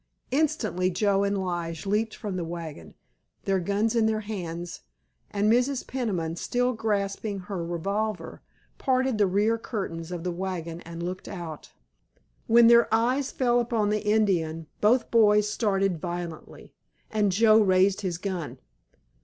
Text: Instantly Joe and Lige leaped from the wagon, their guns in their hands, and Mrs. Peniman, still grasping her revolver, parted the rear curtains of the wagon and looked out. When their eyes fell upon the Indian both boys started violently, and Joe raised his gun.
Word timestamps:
Instantly 0.31 0.89
Joe 0.89 1.23
and 1.23 1.37
Lige 1.37 1.85
leaped 1.85 2.15
from 2.15 2.35
the 2.35 2.43
wagon, 2.43 2.95
their 3.43 3.59
guns 3.59 3.95
in 3.95 4.07
their 4.07 4.21
hands, 4.21 4.79
and 5.29 5.45
Mrs. 5.47 5.85
Peniman, 5.85 6.35
still 6.37 6.73
grasping 6.73 7.41
her 7.41 7.63
revolver, 7.63 8.41
parted 8.79 9.19
the 9.19 9.27
rear 9.27 9.59
curtains 9.59 10.11
of 10.11 10.23
the 10.23 10.31
wagon 10.31 10.81
and 10.81 11.03
looked 11.03 11.27
out. 11.27 11.73
When 12.47 12.65
their 12.65 12.91
eyes 12.91 13.29
fell 13.29 13.59
upon 13.59 13.91
the 13.91 14.03
Indian 14.03 14.65
both 14.81 15.11
boys 15.11 15.47
started 15.47 16.01
violently, 16.01 16.73
and 17.11 17.31
Joe 17.31 17.59
raised 17.59 18.01
his 18.01 18.17
gun. 18.17 18.57